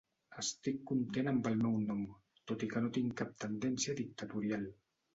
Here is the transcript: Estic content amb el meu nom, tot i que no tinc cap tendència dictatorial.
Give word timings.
Estic 0.43 0.79
content 0.91 1.29
amb 1.33 1.51
el 1.51 1.61
meu 1.61 1.77
nom, 1.91 2.03
tot 2.53 2.67
i 2.69 2.73
que 2.75 2.85
no 2.89 2.93
tinc 2.99 3.17
cap 3.23 3.39
tendència 3.47 3.99
dictatorial. 4.05 4.71